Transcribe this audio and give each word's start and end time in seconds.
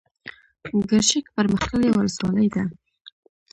ګرشک 0.89 1.25
پرمختللې 1.35 1.89
ولسوالۍ 1.91 2.47
ده. 2.55 2.63